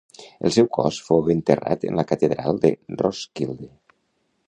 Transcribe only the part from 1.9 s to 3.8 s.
en la Catedral de Roskilde.